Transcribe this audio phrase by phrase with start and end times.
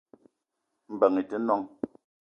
[0.93, 1.63] Mbeng i te noong